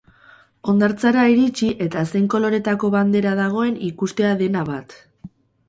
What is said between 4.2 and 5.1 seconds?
dena bat.